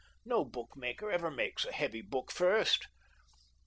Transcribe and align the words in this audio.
No 0.25 0.43
bookmaker 0.43 1.11
ever 1.11 1.29
makes 1.29 1.63
a 1.63 1.71
heavy 1.71 2.01
book 2.01 2.31
first. 2.31 2.87